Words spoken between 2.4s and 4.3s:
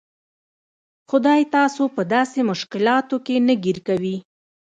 مشکلاتو کې نه ګیر کوي.